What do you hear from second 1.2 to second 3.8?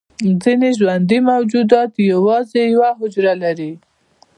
موجودات یوازې یوه حجره لري